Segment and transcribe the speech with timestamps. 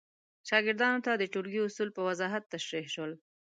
[0.47, 3.11] شاګردانو ته د ټولګي اصول په وضاحت تشریح شول.